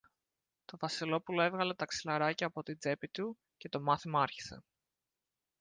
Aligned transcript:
Το 0.65 0.77
Βασιλόπουλο 0.77 1.41
έβγαλε 1.41 1.73
τα 1.73 1.85
ξυλαράκια 1.85 2.47
από 2.47 2.63
την 2.63 2.77
τσέπη 2.77 3.07
του 3.07 3.37
και 3.57 3.69
το 3.69 3.81
μάθημα 3.81 4.21
άρχισε. 4.21 4.63